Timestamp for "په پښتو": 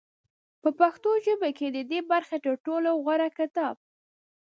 0.61-1.11